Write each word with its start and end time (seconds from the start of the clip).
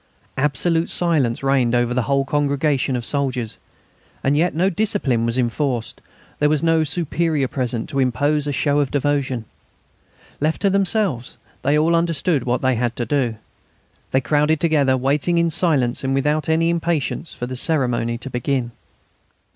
Absolute 0.37 0.89
silence 0.89 1.43
reigned 1.43 1.75
over 1.75 1.93
the 1.93 2.01
whole 2.01 2.25
congregation 2.25 2.95
of 2.95 3.05
soldiers. 3.05 3.57
And 4.23 4.35
yet 4.35 4.55
no 4.55 4.67
discipline 4.71 5.27
was 5.27 5.37
enforced; 5.37 6.01
there 6.39 6.49
was 6.49 6.63
no 6.63 6.83
superior 6.83 7.47
present 7.47 7.87
to 7.89 7.99
impose 7.99 8.47
a 8.47 8.51
show 8.51 8.79
of 8.79 8.89
devotion. 8.89 9.45
Left 10.39 10.59
to 10.63 10.71
themselves, 10.71 11.37
they 11.61 11.77
all 11.77 11.95
understood 11.95 12.45
what 12.45 12.63
they 12.63 12.73
had 12.73 12.95
to 12.95 13.05
do. 13.05 13.35
They 14.09 14.21
crowded 14.21 14.59
together, 14.59 14.97
waiting 14.97 15.37
in 15.37 15.51
silence 15.51 16.03
and 16.03 16.15
without 16.15 16.49
any 16.49 16.71
impatience 16.71 17.35
for 17.35 17.45
the 17.45 17.55
ceremony 17.55 18.17
to 18.17 18.29
begin. 18.31 18.71